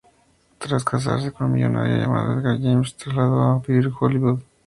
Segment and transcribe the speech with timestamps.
[0.57, 4.39] Tras casarse con un millonario llamado Edgar James, se trasladó a vivir a Hollywood.